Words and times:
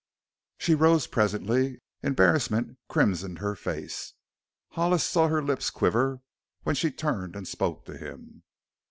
She 0.57 0.73
rose 0.73 1.05
presently, 1.05 1.79
embarrassment 2.01 2.75
crimsoning 2.89 3.37
her 3.37 3.55
face. 3.55 4.13
Hollis 4.69 5.03
saw 5.03 5.27
her 5.27 5.43
lips 5.43 5.69
quiver 5.69 6.21
when 6.63 6.73
she 6.73 6.89
turned 6.89 7.35
and 7.35 7.47
spoke 7.47 7.85
to 7.85 7.95
him. 7.99 8.41